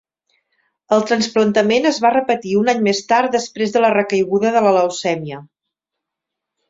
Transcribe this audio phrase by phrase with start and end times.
[0.95, 4.73] El trasplantament es va repetir un any més tard després de la recaiguda de la
[4.79, 5.43] leucèmia.